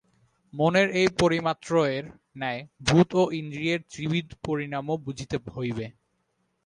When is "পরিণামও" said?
4.45-4.95